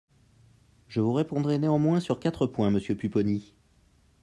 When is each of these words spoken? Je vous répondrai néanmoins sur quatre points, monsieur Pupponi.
Je 0.87 0.99
vous 0.99 1.13
répondrai 1.13 1.59
néanmoins 1.59 1.99
sur 1.99 2.19
quatre 2.19 2.47
points, 2.47 2.71
monsieur 2.71 2.95
Pupponi. 2.95 3.53